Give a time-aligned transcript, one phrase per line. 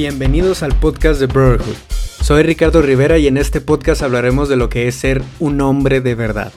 [0.00, 1.74] Bienvenidos al podcast de Brotherhood.
[2.22, 6.00] Soy Ricardo Rivera y en este podcast hablaremos de lo que es ser un hombre
[6.00, 6.52] de verdad,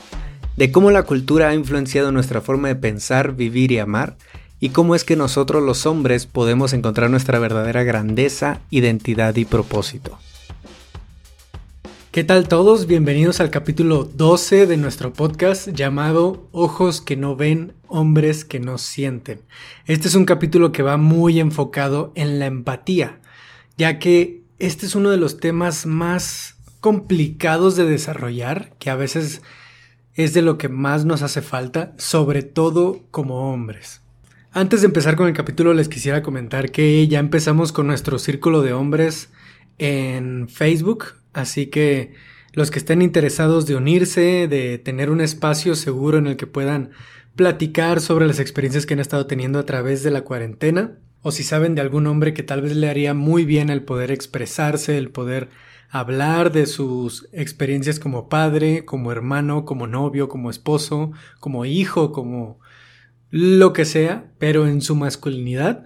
[0.58, 4.16] de cómo la cultura ha influenciado nuestra forma de pensar, vivir y amar,
[4.60, 10.20] y cómo es que nosotros los hombres podemos encontrar nuestra verdadera grandeza, identidad y propósito.
[12.12, 12.86] ¿Qué tal todos?
[12.86, 18.78] Bienvenidos al capítulo 12 de nuestro podcast llamado Ojos que no ven, hombres que no
[18.78, 19.42] sienten.
[19.88, 23.21] Este es un capítulo que va muy enfocado en la empatía,
[23.82, 29.42] ya que este es uno de los temas más complicados de desarrollar, que a veces
[30.14, 34.02] es de lo que más nos hace falta, sobre todo como hombres.
[34.52, 38.62] Antes de empezar con el capítulo les quisiera comentar que ya empezamos con nuestro círculo
[38.62, 39.30] de hombres
[39.80, 42.14] en Facebook, Así que
[42.54, 46.92] los que estén interesados de unirse, de tener un espacio seguro en el que puedan
[47.36, 51.44] platicar sobre las experiencias que han estado teniendo a través de la cuarentena, o si
[51.44, 55.12] saben de algún hombre que tal vez le haría muy bien el poder expresarse, el
[55.12, 55.50] poder
[55.90, 62.60] hablar de sus experiencias como padre, como hermano, como novio, como esposo, como hijo, como
[63.30, 65.86] lo que sea, pero en su masculinidad,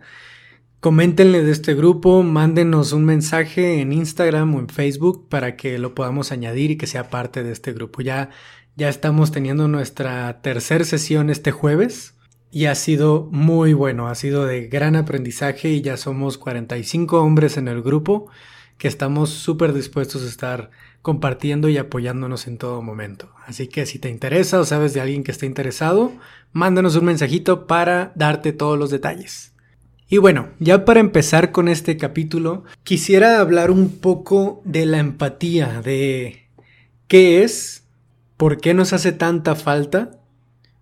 [0.86, 5.96] Coméntenle de este grupo, mándenos un mensaje en Instagram o en Facebook para que lo
[5.96, 8.04] podamos añadir y que sea parte de este grupo.
[8.04, 8.30] Ya,
[8.76, 12.15] ya estamos teniendo nuestra tercera sesión este jueves
[12.52, 17.58] y ha sido muy bueno, ha sido de gran aprendizaje y ya somos 45 hombres
[17.58, 18.28] en el grupo
[18.78, 20.70] que estamos súper dispuestos a estar
[21.02, 23.30] compartiendo y apoyándonos en todo momento.
[23.46, 26.12] Así que si te interesa o sabes de alguien que esté interesado,
[26.52, 29.54] mándanos un mensajito para darte todos los detalles.
[30.08, 35.82] Y bueno, ya para empezar con este capítulo, quisiera hablar un poco de la empatía,
[35.82, 36.48] de
[37.08, 37.84] qué es,
[38.38, 40.20] por qué nos hace tanta falta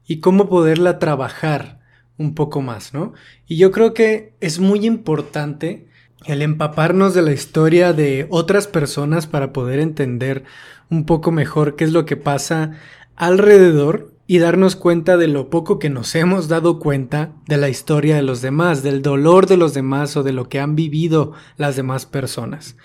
[0.05, 1.79] y cómo poderla trabajar
[2.17, 3.13] un poco más, ¿no?
[3.47, 5.87] Y yo creo que es muy importante
[6.25, 10.43] el empaparnos de la historia de otras personas para poder entender
[10.89, 12.71] un poco mejor qué es lo que pasa
[13.15, 18.15] alrededor y darnos cuenta de lo poco que nos hemos dado cuenta de la historia
[18.15, 21.75] de los demás, del dolor de los demás o de lo que han vivido las
[21.75, 22.77] demás personas.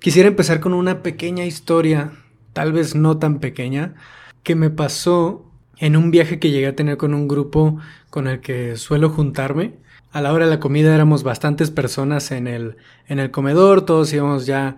[0.00, 2.12] Quisiera empezar con una pequeña historia,
[2.52, 3.94] tal vez no tan pequeña,
[4.42, 5.49] que me pasó
[5.80, 9.74] en un viaje que llegué a tener con un grupo con el que suelo juntarme.
[10.12, 12.76] A la hora de la comida éramos bastantes personas en el,
[13.08, 14.76] en el comedor, todos íbamos ya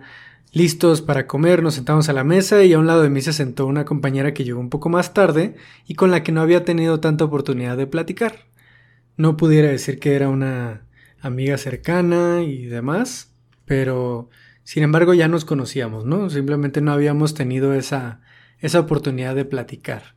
[0.53, 3.33] Listos para comer, nos sentamos a la mesa y a un lado de mí se
[3.33, 5.55] sentó una compañera que llegó un poco más tarde
[5.87, 8.35] y con la que no había tenido tanta oportunidad de platicar.
[9.17, 10.85] No pudiera decir que era una
[11.21, 13.33] amiga cercana y demás,
[13.65, 14.29] pero
[14.63, 16.29] sin embargo ya nos conocíamos, ¿no?
[16.29, 18.21] Simplemente no habíamos tenido esa,
[18.59, 20.13] esa oportunidad de platicar.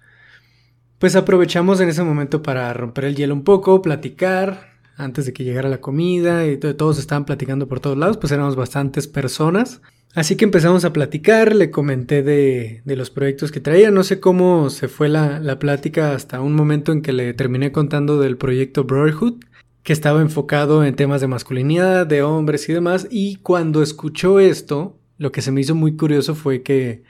[0.98, 5.44] Pues aprovechamos en ese momento para romper el hielo un poco, platicar, antes de que
[5.44, 9.82] llegara la comida y todos estaban platicando por todos lados, pues éramos bastantes personas.
[10.14, 14.70] Así que empezamos a platicar, le comenté de, los proyectos que traía, no sé cómo
[14.70, 18.84] se fue la, la, plática hasta un momento en que le terminé contando del proyecto
[18.84, 19.44] Brotherhood,
[19.82, 24.98] que estaba enfocado en temas de masculinidad, de hombres y demás, y cuando escuchó esto,
[25.18, 27.02] lo que se me hizo muy curioso fue que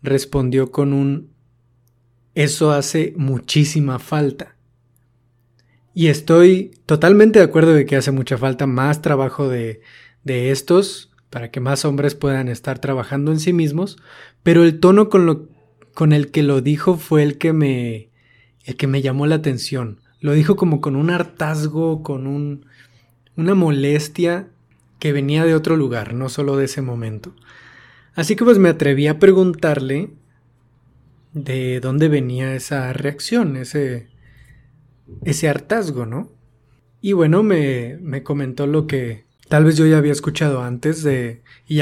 [0.00, 1.30] respondió con un
[2.38, 4.54] eso hace muchísima falta.
[5.92, 9.80] Y estoy totalmente de acuerdo de que hace mucha falta más trabajo de,
[10.22, 13.96] de estos para que más hombres puedan estar trabajando en sí mismos,
[14.44, 15.48] pero el tono con, lo,
[15.94, 18.08] con el que lo dijo fue el que me
[18.64, 19.98] el que me llamó la atención.
[20.20, 22.66] Lo dijo como con un hartazgo, con un
[23.34, 24.46] una molestia
[25.00, 27.34] que venía de otro lugar, no solo de ese momento.
[28.14, 30.10] Así que pues me atreví a preguntarle
[31.32, 34.08] de dónde venía esa reacción, ese
[35.24, 36.30] ese hartazgo, ¿no?
[37.00, 41.42] Y bueno, me, me comentó lo que tal vez yo ya había escuchado antes de,
[41.66, 41.80] y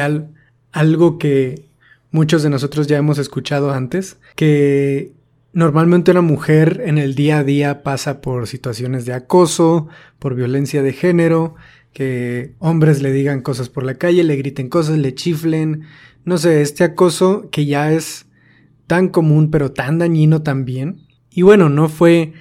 [0.72, 1.68] algo que
[2.10, 5.12] muchos de nosotros ya hemos escuchado antes, que
[5.52, 9.88] normalmente una mujer en el día a día pasa por situaciones de acoso,
[10.18, 11.54] por violencia de género,
[11.92, 15.84] que hombres le digan cosas por la calle, le griten cosas, le chiflen,
[16.24, 18.25] no sé, este acoso que ya es
[18.86, 21.06] tan común pero tan dañino también.
[21.30, 22.32] Y bueno, no fue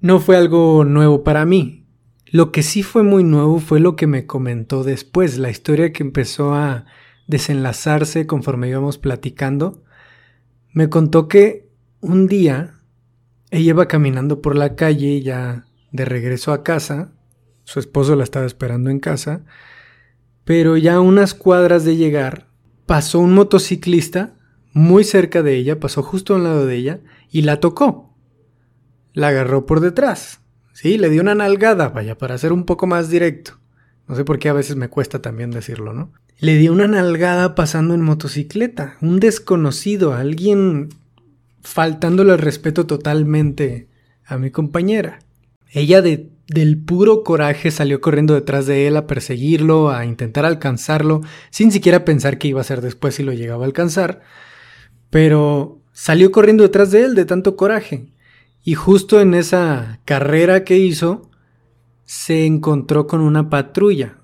[0.00, 1.86] no fue algo nuevo para mí.
[2.26, 6.02] Lo que sí fue muy nuevo fue lo que me comentó después, la historia que
[6.02, 6.84] empezó a
[7.26, 9.82] desenlazarse conforme íbamos platicando.
[10.72, 11.68] Me contó que
[12.00, 12.74] un día
[13.50, 17.12] ella iba caminando por la calle ya de regreso a casa,
[17.64, 19.44] su esposo la estaba esperando en casa,
[20.44, 22.48] pero ya a unas cuadras de llegar
[22.86, 24.35] pasó un motociclista
[24.76, 27.00] muy cerca de ella, pasó justo a un lado de ella
[27.30, 28.14] y la tocó.
[29.14, 30.40] La agarró por detrás
[30.76, 33.52] Sí, le dio una nalgada, vaya, para ser un poco más directo.
[34.06, 36.12] No sé por qué a veces me cuesta también decirlo, ¿no?
[36.38, 38.98] Le di una nalgada pasando en motocicleta.
[39.00, 40.90] Un desconocido, alguien
[41.62, 43.88] faltándole el respeto totalmente
[44.26, 45.20] a mi compañera.
[45.70, 51.22] Ella de, del puro coraje salió corriendo detrás de él a perseguirlo, a intentar alcanzarlo,
[51.48, 54.20] sin siquiera pensar qué iba a hacer después si lo llegaba a alcanzar.
[55.10, 58.06] Pero salió corriendo detrás de él de tanto coraje.
[58.64, 61.30] Y justo en esa carrera que hizo,
[62.04, 64.16] se encontró con una patrulla.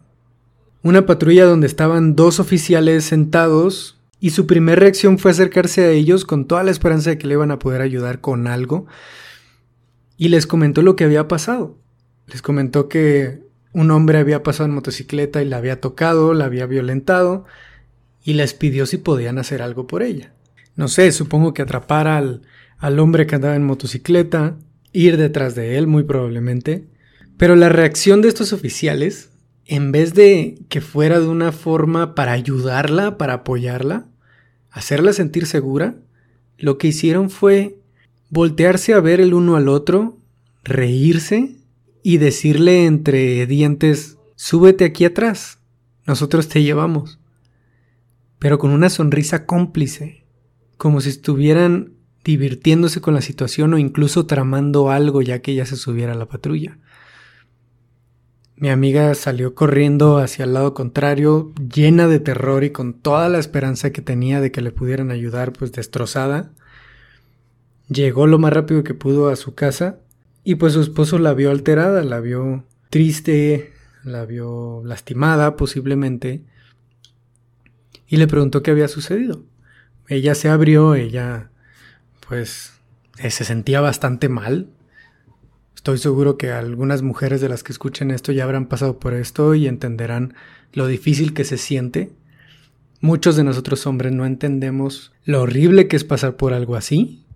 [0.83, 6.25] Una patrulla donde estaban dos oficiales sentados y su primera reacción fue acercarse a ellos
[6.25, 8.87] con toda la esperanza de que le iban a poder ayudar con algo
[10.17, 11.77] y les comentó lo que había pasado.
[12.27, 13.43] Les comentó que
[13.73, 17.45] un hombre había pasado en motocicleta y la había tocado, la había violentado
[18.23, 20.33] y les pidió si podían hacer algo por ella.
[20.77, 22.43] No sé, supongo que atrapar al,
[22.79, 24.57] al hombre que andaba en motocicleta,
[24.93, 26.87] ir detrás de él muy probablemente,
[27.37, 29.31] pero la reacción de estos oficiales,
[29.65, 34.07] en vez de que fuera de una forma para ayudarla, para apoyarla,
[34.71, 35.97] hacerla sentir segura,
[36.59, 37.79] lo que hicieron fue
[38.31, 40.19] voltearse a ver el uno al otro,
[40.65, 41.57] reírse
[42.03, 45.59] y decirle entre dientes, súbete aquí atrás,
[46.07, 47.19] nosotros te llevamos.
[48.39, 50.22] Pero con una sonrisa cómplice,
[50.77, 51.93] como si estuvieran
[52.25, 56.27] divirtiéndose con la situación o incluso tramando algo ya que ella se subiera a la
[56.27, 56.79] patrulla.
[58.57, 63.41] Mi amiga salió corriendo hacia el lado contrario, llena de terror y con toda la
[63.41, 66.53] esperanza que tenía de que le pudieran ayudar, pues destrozada.
[67.89, 69.99] Llegó lo más rápido que pudo a su casa
[70.45, 73.73] y pues su esposo la vio alterada, la vio triste,
[74.05, 76.45] la vio lastimada posiblemente
[78.07, 79.43] y le preguntó qué había sucedido.
[80.13, 81.51] Ella se abrió, ella
[82.29, 82.73] pues
[83.17, 84.69] se sentía bastante mal,
[85.83, 89.57] Estoy seguro que algunas mujeres de las que escuchen esto ya habrán pasado por esto
[89.57, 90.35] y entenderán
[90.73, 92.13] lo difícil que se siente.
[93.01, 97.27] Muchos de nosotros hombres no entendemos lo horrible que es pasar por algo así.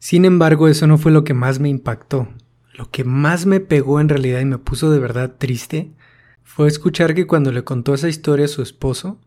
[0.00, 2.26] Sin embargo, eso no fue lo que más me impactó.
[2.76, 5.92] Lo que más me pegó en realidad y me puso de verdad triste
[6.42, 9.20] fue escuchar que cuando le contó esa historia a su esposo,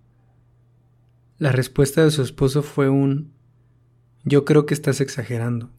[1.37, 3.31] la respuesta de su esposo fue un
[4.23, 5.71] yo creo que estás exagerando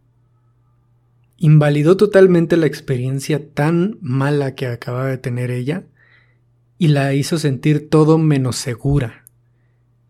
[1.38, 5.84] invalidó totalmente la experiencia tan mala que acababa de tener ella
[6.78, 9.24] y la hizo sentir todo menos segura.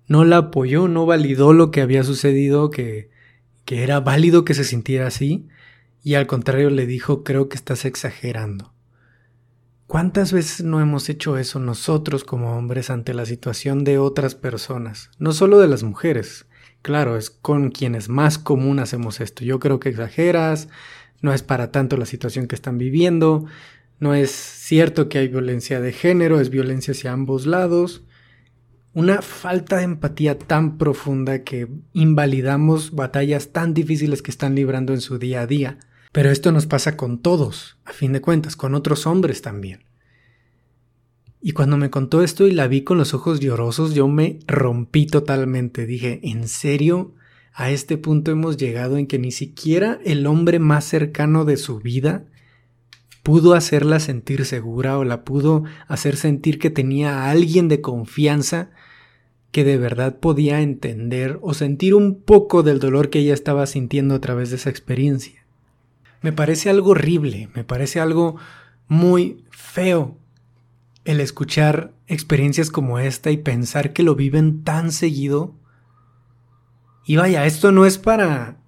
[0.07, 3.11] No la apoyó, no validó lo que había sucedido, que,
[3.67, 5.47] que era válido que se sintiera así,
[6.03, 8.73] y al contrario le dijo creo que estás exagerando.
[9.89, 15.11] ¿Cuántas veces no hemos hecho eso nosotros como hombres ante la situación de otras personas?
[15.19, 16.45] No solo de las mujeres.
[16.83, 19.47] Claro, es con quienes más común hacemos esto.
[19.47, 20.69] Yo creo que exageras,
[21.23, 23.47] no es para tanto la situación que están viviendo,
[23.99, 28.05] no es cierto que hay violencia de género, es violencia hacia ambos lados.
[28.93, 35.01] Una falta de empatía tan profunda que invalidamos batallas tan difíciles que están librando en
[35.01, 35.79] su día a día.
[36.13, 39.88] Pero esto nos pasa con todos, a fin de cuentas, con otros hombres también.
[41.41, 45.07] Y cuando me contó esto y la vi con los ojos llorosos, yo me rompí
[45.07, 45.87] totalmente.
[45.87, 47.15] Dije, ¿en serio?
[47.53, 51.81] A este punto hemos llegado en que ni siquiera el hombre más cercano de su
[51.81, 52.25] vida
[53.23, 58.71] pudo hacerla sentir segura o la pudo hacer sentir que tenía a alguien de confianza
[59.51, 64.15] que de verdad podía entender o sentir un poco del dolor que ella estaba sintiendo
[64.15, 65.45] a través de esa experiencia.
[66.23, 68.37] Me parece algo horrible, me parece algo
[68.89, 70.17] muy feo
[71.09, 75.55] el escuchar experiencias como esta y pensar que lo viven tan seguido
[77.07, 78.59] y vaya, esto no es para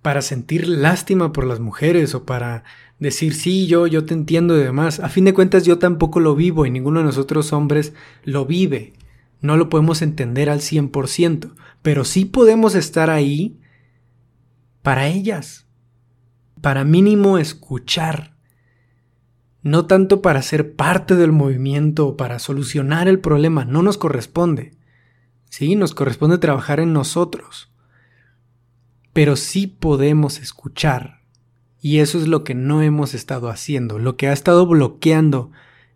[0.00, 2.64] para sentir lástima por las mujeres o para
[2.98, 5.00] decir sí, yo yo te entiendo y demás.
[5.00, 7.92] A fin de cuentas yo tampoco lo vivo y ninguno de nosotros hombres
[8.24, 8.94] lo vive.
[9.42, 11.52] No lo podemos entender al 100%,
[11.82, 13.60] pero sí podemos estar ahí
[14.80, 15.66] para ellas.
[16.62, 18.39] Para mínimo escuchar.
[19.62, 24.72] No tanto para ser parte del movimiento o para solucionar el problema, no nos corresponde.
[25.50, 27.70] Sí, nos corresponde trabajar en nosotros.
[29.12, 31.20] Pero sí podemos escuchar.
[31.80, 35.50] Y eso es lo que no hemos estado haciendo, lo que ha estado bloqueando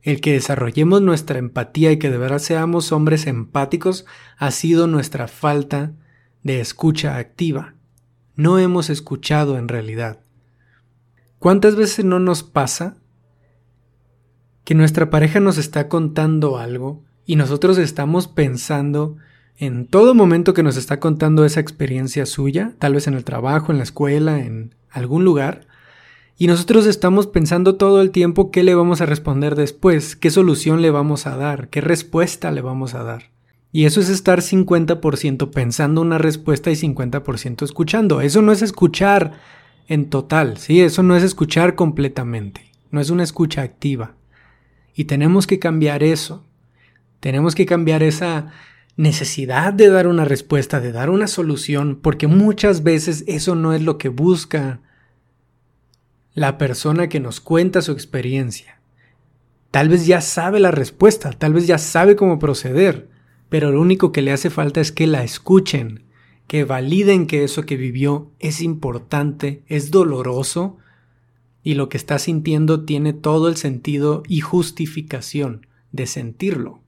[0.04, 4.04] el que desarrollemos nuestra empatía y que de verdad seamos hombres empáticos
[4.36, 5.92] ha sido nuestra falta
[6.42, 7.74] de escucha activa.
[8.36, 10.20] No hemos escuchado en realidad.
[11.38, 12.98] ¿Cuántas veces no nos pasa
[14.64, 19.16] que nuestra pareja nos está contando algo y nosotros estamos pensando
[19.56, 23.70] en todo momento que nos está contando esa experiencia suya, tal vez en el trabajo,
[23.70, 25.66] en la escuela, en algún lugar,
[26.36, 30.82] Y nosotros estamos pensando todo el tiempo qué le vamos a responder después, qué solución
[30.82, 33.30] le vamos a dar, qué respuesta le vamos a dar.
[33.70, 38.20] Y eso es estar 50% pensando una respuesta y 50% escuchando.
[38.20, 39.32] Eso no es escuchar
[39.86, 40.80] en total, ¿sí?
[40.80, 44.14] Eso no es escuchar completamente, no es una escucha activa.
[44.94, 46.44] Y tenemos que cambiar eso.
[47.20, 48.52] Tenemos que cambiar esa
[48.96, 53.82] necesidad de dar una respuesta, de dar una solución, porque muchas veces eso no es
[53.82, 54.80] lo que busca
[56.34, 58.80] la persona que nos cuenta su experiencia.
[59.70, 63.08] Tal vez ya sabe la respuesta, tal vez ya sabe cómo proceder,
[63.48, 66.04] pero lo único que le hace falta es que la escuchen,
[66.46, 70.76] que validen que eso que vivió es importante, es doloroso
[71.64, 76.82] y lo que está sintiendo tiene todo el sentido y justificación de sentirlo.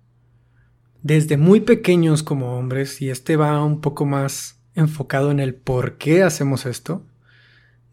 [1.02, 5.96] Desde muy pequeños como hombres, y este va un poco más enfocado en el por
[5.96, 7.06] qué hacemos esto,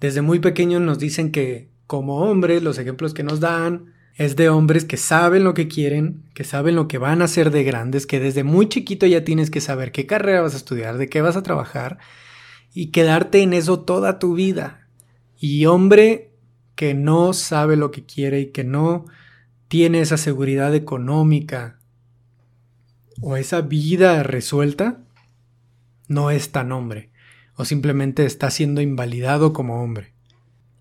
[0.01, 4.49] desde muy pequeños nos dicen que como hombres los ejemplos que nos dan es de
[4.49, 8.05] hombres que saben lo que quieren, que saben lo que van a hacer de grandes,
[8.05, 11.21] que desde muy chiquito ya tienes que saber qué carrera vas a estudiar, de qué
[11.21, 11.99] vas a trabajar
[12.73, 14.89] y quedarte en eso toda tu vida.
[15.37, 16.32] Y hombre
[16.75, 19.05] que no sabe lo que quiere y que no
[19.67, 21.79] tiene esa seguridad económica
[23.21, 25.03] o esa vida resuelta,
[26.07, 27.11] no es tan hombre,
[27.55, 30.13] o simplemente está siendo invalidado como hombre.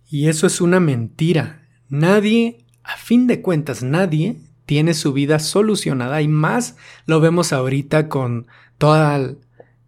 [0.08, 1.68] Y eso es una mentira.
[1.88, 8.08] Nadie a fin de cuentas nadie tiene su vida solucionada y más lo vemos ahorita
[8.08, 8.46] con
[8.78, 9.34] toda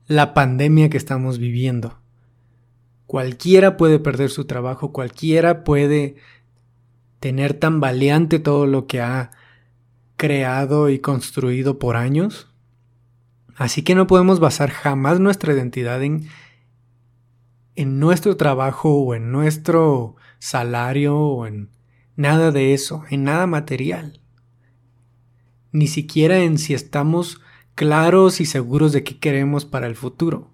[0.07, 1.99] la pandemia que estamos viviendo.
[3.15, 6.17] Cualquiera puede perder su trabajo, cualquiera puede
[7.21, 9.31] tener tan valiente todo lo que ha
[10.17, 12.49] creado y construido por años.
[13.55, 16.27] Así que no podemos basar jamás nuestra identidad en,
[17.77, 21.71] en nuestro trabajo o en nuestro salario o en
[22.17, 24.23] Nada de eso, en nada material.
[25.71, 27.41] Ni siquiera en si estamos
[27.77, 30.54] claros y seguros de qué queremos para el futuro.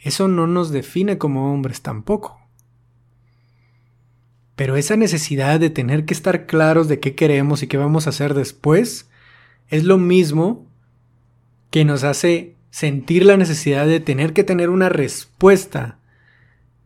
[0.00, 2.40] Eso no nos define como hombres tampoco.
[4.56, 8.10] Pero esa necesidad de tener que estar claros de qué queremos y qué vamos a
[8.10, 9.08] hacer después
[9.68, 10.66] es lo mismo
[11.70, 15.98] que nos hace sentir la necesidad de tener que tener una respuesta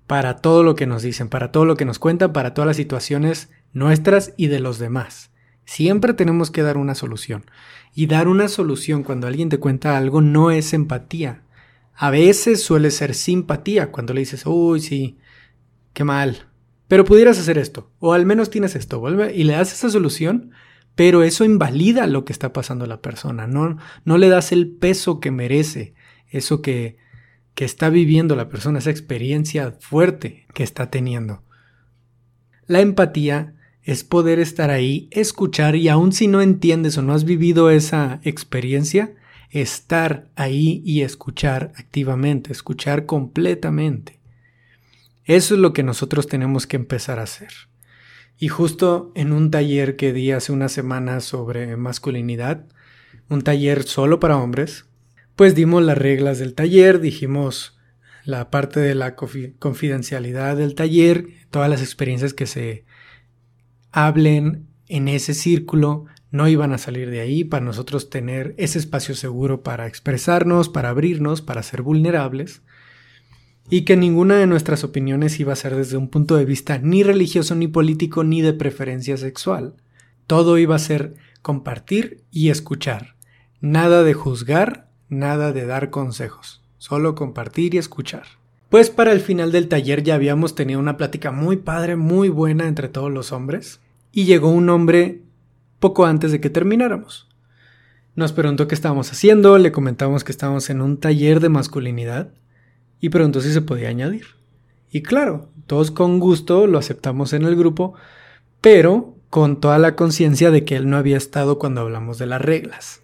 [0.07, 2.77] para todo lo que nos dicen, para todo lo que nos cuentan, para todas las
[2.77, 5.31] situaciones nuestras y de los demás.
[5.65, 7.45] Siempre tenemos que dar una solución.
[7.95, 11.43] Y dar una solución cuando alguien te cuenta algo no es empatía.
[11.95, 15.19] A veces suele ser simpatía cuando le dices, uy, sí,
[15.93, 16.49] qué mal.
[16.89, 20.51] Pero pudieras hacer esto, o al menos tienes esto, vuelve y le das esa solución,
[20.95, 24.71] pero eso invalida lo que está pasando a la persona, no, no le das el
[24.71, 25.95] peso que merece,
[26.29, 26.99] eso que,
[27.55, 31.43] que está viviendo la persona, esa experiencia fuerte que está teniendo.
[32.67, 37.25] La empatía es poder estar ahí, escuchar y aun si no entiendes o no has
[37.25, 39.15] vivido esa experiencia,
[39.55, 44.19] estar ahí y escuchar activamente, escuchar completamente.
[45.25, 47.53] Eso es lo que nosotros tenemos que empezar a hacer.
[48.37, 52.67] Y justo en un taller que di hace una semana sobre masculinidad,
[53.29, 54.87] un taller solo para hombres,
[55.37, 57.79] pues dimos las reglas del taller, dijimos
[58.25, 62.85] la parte de la confidencialidad del taller, todas las experiencias que se
[63.93, 69.15] hablen en ese círculo, no iban a salir de ahí para nosotros tener ese espacio
[69.15, 72.63] seguro para expresarnos, para abrirnos, para ser vulnerables,
[73.71, 77.05] y que ninguna de nuestras opiniones iba a ser desde un punto de vista ni
[77.05, 79.77] religioso, ni político, ni de preferencia sexual.
[80.27, 83.15] Todo iba a ser compartir y escuchar.
[83.61, 88.25] Nada de juzgar, nada de dar consejos, solo compartir y escuchar.
[88.71, 92.67] Pues para el final del taller ya habíamos tenido una plática muy padre, muy buena
[92.67, 93.79] entre todos los hombres
[94.11, 95.24] y llegó un hombre
[95.85, 97.29] poco antes de que termináramos.
[98.15, 102.33] Nos preguntó qué estábamos haciendo, le comentamos que estábamos en un taller de masculinidad
[103.01, 104.25] y preguntó si se podía añadir.
[104.91, 107.93] Y claro, todos con gusto lo aceptamos en el grupo,
[108.63, 112.41] pero con toda la conciencia de que él no había estado cuando hablamos de las
[112.41, 113.03] reglas.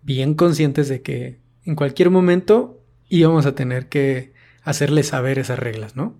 [0.00, 4.32] Bien conscientes de que en cualquier momento íbamos a tener que
[4.62, 6.18] hacerle saber esas reglas, ¿no?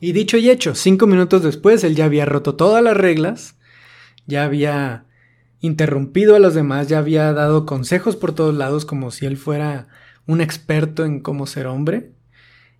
[0.00, 3.56] Y dicho y hecho, cinco minutos después él ya había roto todas las reglas,
[4.26, 5.04] ya había
[5.60, 9.88] interrumpido a los demás, ya había dado consejos por todos lados como si él fuera
[10.26, 12.12] un experto en cómo ser hombre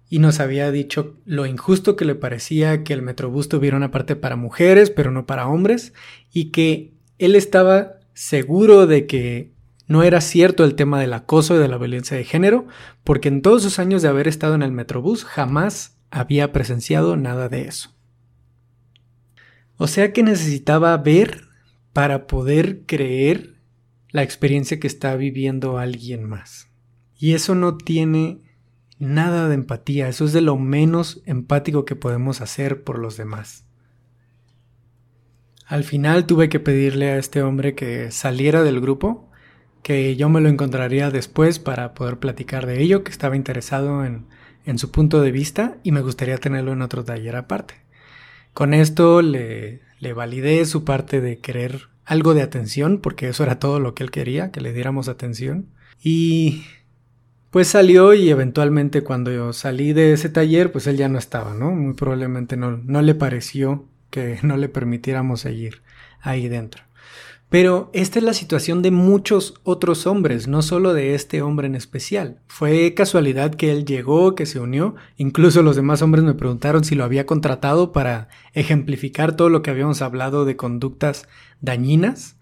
[0.08, 4.14] y nos había dicho lo injusto que le parecía que el Metrobús tuviera una parte
[4.14, 5.94] para mujeres pero no para hombres
[6.32, 9.52] y que él estaba seguro de que
[9.86, 12.66] no era cierto el tema del acoso y de la violencia de género
[13.04, 17.48] porque en todos sus años de haber estado en el Metrobús jamás había presenciado nada
[17.48, 17.90] de eso.
[19.82, 21.48] O sea que necesitaba ver
[21.92, 23.56] para poder creer
[24.10, 26.68] la experiencia que está viviendo alguien más.
[27.18, 28.38] Y eso no tiene
[29.00, 33.66] nada de empatía, eso es de lo menos empático que podemos hacer por los demás.
[35.66, 39.30] Al final tuve que pedirle a este hombre que saliera del grupo,
[39.82, 44.28] que yo me lo encontraría después para poder platicar de ello, que estaba interesado en,
[44.64, 47.81] en su punto de vista y me gustaría tenerlo en otro taller aparte.
[48.52, 53.58] Con esto le, le validé su parte de querer algo de atención, porque eso era
[53.58, 55.68] todo lo que él quería, que le diéramos atención.
[56.02, 56.64] Y
[57.50, 61.54] pues salió y eventualmente cuando yo salí de ese taller, pues él ya no estaba,
[61.54, 61.70] ¿no?
[61.70, 65.82] Muy probablemente no, no le pareció que no le permitiéramos seguir
[66.20, 66.82] ahí dentro.
[67.52, 71.74] Pero esta es la situación de muchos otros hombres, no solo de este hombre en
[71.74, 72.40] especial.
[72.48, 74.94] Fue casualidad que él llegó, que se unió.
[75.18, 79.70] Incluso los demás hombres me preguntaron si lo había contratado para ejemplificar todo lo que
[79.70, 81.28] habíamos hablado de conductas
[81.60, 82.38] dañinas.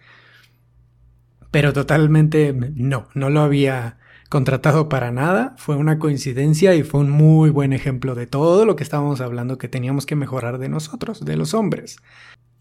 [1.50, 3.98] Pero totalmente no, no lo había
[4.28, 5.56] contratado para nada.
[5.58, 9.58] Fue una coincidencia y fue un muy buen ejemplo de todo lo que estábamos hablando
[9.58, 11.96] que teníamos que mejorar de nosotros, de los hombres.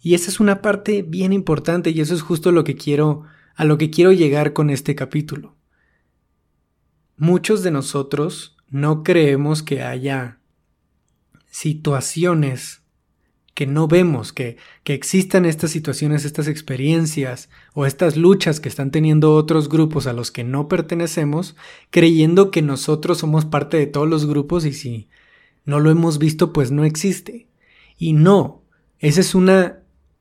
[0.01, 3.23] Y esa es una parte bien importante y eso es justo lo que quiero,
[3.55, 5.55] a lo que quiero llegar con este capítulo.
[7.17, 10.39] Muchos de nosotros no creemos que haya
[11.49, 12.83] situaciones
[13.59, 18.89] que no vemos, que, que existan estas situaciones, estas experiencias o estas luchas que están
[18.89, 21.57] teniendo otros grupos a los que no pertenecemos,
[21.89, 25.09] creyendo que nosotros somos parte de todos los grupos y si
[25.65, 27.49] no lo hemos visto, pues no existe.
[27.97, 28.63] Y no,
[28.99, 29.78] esa es una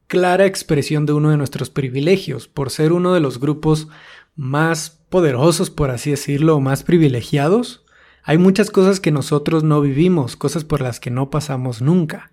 [0.08, 3.88] clara expresión de uno de nuestros privilegios, por ser uno de los grupos
[4.34, 7.84] más poderosos, por así decirlo, o más privilegiados.
[8.24, 12.32] Hay muchas cosas que nosotros no vivimos, cosas por las que no pasamos nunca,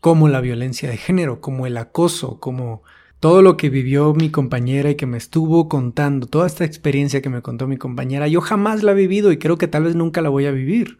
[0.00, 2.82] como la violencia de género, como el acoso, como
[3.18, 7.30] todo lo que vivió mi compañera y que me estuvo contando, toda esta experiencia que
[7.30, 10.20] me contó mi compañera, yo jamás la he vivido y creo que tal vez nunca
[10.20, 10.98] la voy a vivir.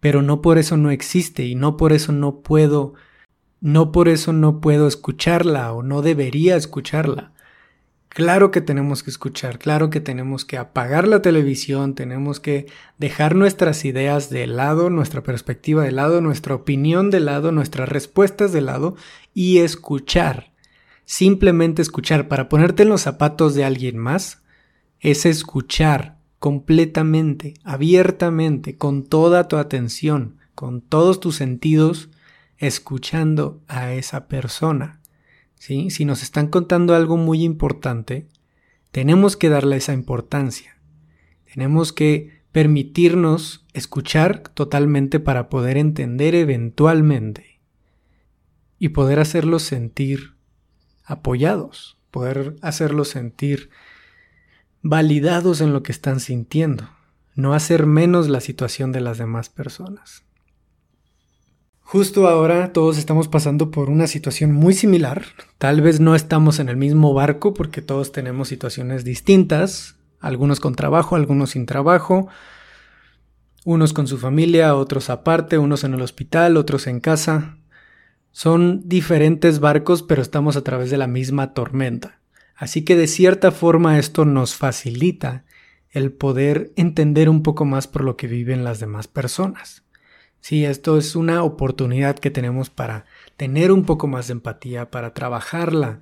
[0.00, 2.94] Pero no por eso no existe y no por eso no puedo
[3.60, 7.32] no por eso no puedo escucharla o no debería escucharla.
[8.08, 12.66] Claro que tenemos que escuchar, claro que tenemos que apagar la televisión, tenemos que
[12.96, 18.52] dejar nuestras ideas de lado, nuestra perspectiva de lado, nuestra opinión de lado, nuestras respuestas
[18.52, 18.96] de lado
[19.34, 20.52] y escuchar.
[21.04, 22.28] Simplemente escuchar.
[22.28, 24.42] Para ponerte en los zapatos de alguien más
[25.00, 32.08] es escuchar completamente, abiertamente, con toda tu atención, con todos tus sentidos
[32.58, 35.00] escuchando a esa persona.
[35.54, 35.90] ¿sí?
[35.90, 38.26] Si nos están contando algo muy importante,
[38.90, 40.76] tenemos que darle esa importancia.
[41.52, 47.60] Tenemos que permitirnos escuchar totalmente para poder entender eventualmente
[48.78, 50.34] y poder hacerlos sentir
[51.04, 53.70] apoyados, poder hacerlos sentir
[54.82, 56.88] validados en lo que están sintiendo,
[57.34, 60.24] no hacer menos la situación de las demás personas.
[61.90, 65.24] Justo ahora todos estamos pasando por una situación muy similar.
[65.56, 70.74] Tal vez no estamos en el mismo barco porque todos tenemos situaciones distintas, algunos con
[70.74, 72.28] trabajo, algunos sin trabajo,
[73.64, 77.56] unos con su familia, otros aparte, unos en el hospital, otros en casa.
[78.32, 82.20] Son diferentes barcos pero estamos a través de la misma tormenta.
[82.54, 85.46] Así que de cierta forma esto nos facilita
[85.88, 89.87] el poder entender un poco más por lo que viven las demás personas.
[90.40, 93.04] Sí, esto es una oportunidad que tenemos para
[93.36, 96.00] tener un poco más de empatía, para trabajarla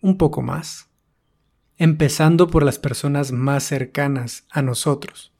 [0.00, 0.88] un poco más,
[1.78, 5.32] empezando por las personas más cercanas a nosotros.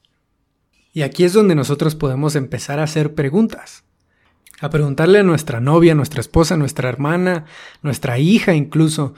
[0.93, 3.85] Y aquí es donde nosotros podemos empezar a hacer preguntas,
[4.61, 7.47] a preguntarle a nuestra novia, nuestra esposa, nuestra hermana,
[7.83, 9.15] nuestra hija incluso,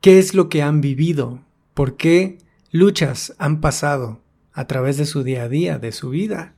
[0.00, 1.40] qué es lo que han vivido,
[1.74, 2.38] por qué
[2.70, 4.20] luchas han pasado
[4.52, 6.55] a través de su día a día, de su vida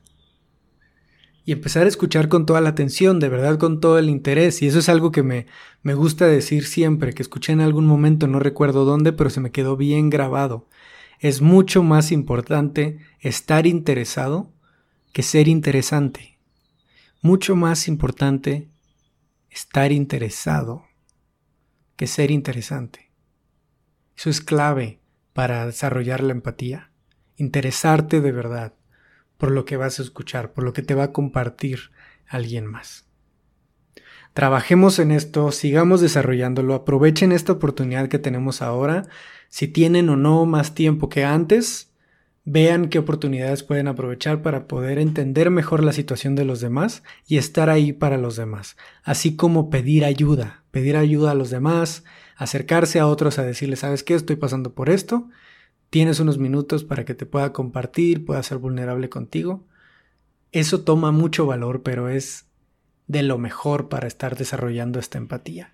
[1.49, 4.61] y empezar a escuchar con toda la atención, de verdad con todo el interés.
[4.61, 5.47] Y eso es algo que me,
[5.81, 9.49] me gusta decir siempre, que escuché en algún momento, no recuerdo dónde, pero se me
[9.49, 10.67] quedó bien grabado.
[11.17, 14.53] Es mucho más importante estar interesado
[15.11, 16.37] que ser interesante.
[17.23, 18.69] Mucho más importante
[19.49, 20.83] estar interesado
[21.95, 23.11] que ser interesante.
[24.15, 24.99] Eso es clave
[25.33, 26.91] para desarrollar la empatía.
[27.37, 28.75] Interesarte de verdad
[29.39, 31.91] por lo que vas a escuchar, por lo que te va a compartir
[32.27, 33.05] alguien más.
[34.33, 39.07] Trabajemos en esto, sigamos desarrollándolo, aprovechen esta oportunidad que tenemos ahora.
[39.47, 41.93] Si tienen o no más tiempo que antes,
[42.43, 47.37] vean qué oportunidades pueden aprovechar para poder entender mejor la situación de los demás y
[47.37, 52.03] estar ahí para los demás, así como pedir ayuda, pedir ayuda a los demás,
[52.35, 54.15] acercarse a otros a decirles, ¿sabes qué?
[54.15, 55.29] Estoy pasando por esto,
[55.89, 59.65] tienes unos minutos para que te pueda compartir, pueda ser vulnerable contigo.
[60.51, 62.45] Eso toma mucho valor, pero es
[63.07, 65.73] de lo mejor para estar desarrollando esta empatía.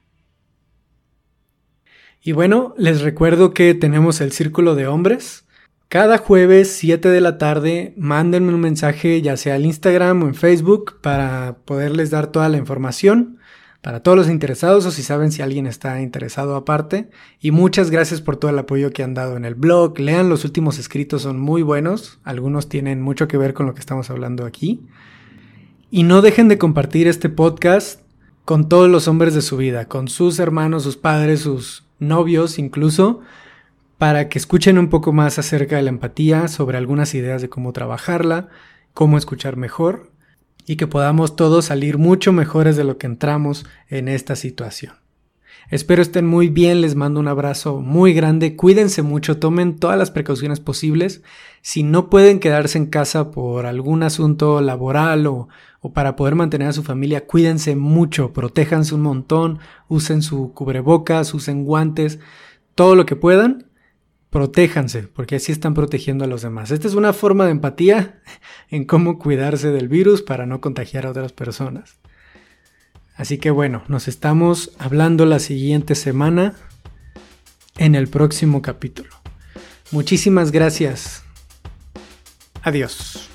[2.21, 5.45] Y bueno, les recuerdo que tenemos el Círculo de Hombres.
[5.89, 10.33] Cada jueves 7 de la tarde mándenme un mensaje ya sea al Instagram o en
[10.33, 13.37] Facebook para poderles dar toda la información
[13.85, 17.07] para todos los interesados o si saben si alguien está interesado aparte.
[17.39, 19.99] Y muchas gracias por todo el apoyo que han dado en el blog.
[19.99, 22.17] Lean los últimos escritos, son muy buenos.
[22.23, 24.81] Algunos tienen mucho que ver con lo que estamos hablando aquí.
[25.91, 28.01] Y no dejen de compartir este podcast
[28.43, 33.21] con todos los hombres de su vida, con sus hermanos, sus padres, sus novios incluso,
[33.99, 37.71] para que escuchen un poco más acerca de la empatía, sobre algunas ideas de cómo
[37.71, 38.49] trabajarla,
[38.95, 40.14] cómo escuchar mejor
[40.65, 44.93] y que podamos todos salir mucho mejores de lo que entramos en esta situación.
[45.69, 50.11] Espero estén muy bien, les mando un abrazo muy grande, cuídense mucho, tomen todas las
[50.11, 51.23] precauciones posibles.
[51.61, 55.47] Si no pueden quedarse en casa por algún asunto laboral o,
[55.81, 61.33] o para poder mantener a su familia, cuídense mucho, protéjanse un montón, usen su cubrebocas,
[61.33, 62.19] usen guantes,
[62.75, 63.65] todo lo que puedan
[64.35, 66.69] protéjanse, porque así están protegiendo a los demás.
[66.69, 68.19] Esta es una forma de empatía
[68.69, 71.99] en cómo cuidarse del virus para no contagiar a otras personas.
[73.15, 76.53] Así que bueno, nos estamos hablando la siguiente semana
[77.77, 79.15] en el próximo capítulo.
[79.91, 81.23] Muchísimas gracias.
[82.61, 83.34] Adiós.